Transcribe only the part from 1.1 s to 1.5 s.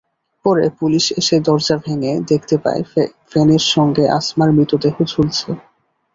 এসে